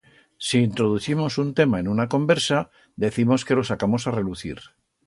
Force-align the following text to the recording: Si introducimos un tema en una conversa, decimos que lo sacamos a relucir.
Si 0.45 0.57
introducimos 0.67 1.37
un 1.43 1.53
tema 1.53 1.77
en 1.79 1.87
una 1.87 2.09
conversa, 2.09 2.71
decimos 2.95 3.45
que 3.45 3.53
lo 3.53 3.63
sacamos 3.63 4.07
a 4.07 4.11
relucir. 4.19 4.59